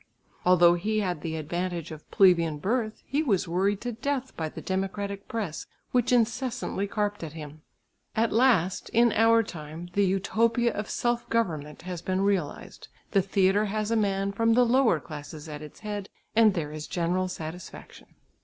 [0.47, 4.59] Although he had the advantage of plebeian birth he was worried to death by the
[4.59, 7.61] democratic press, which incessantly carped at him."
[8.15, 13.65] At last, in our time, the utopia of self government has been realised, the theatre
[13.65, 18.07] has a man from the lower classes at its head, and there is general satisfaction.